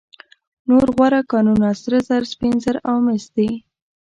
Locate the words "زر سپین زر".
2.07-2.77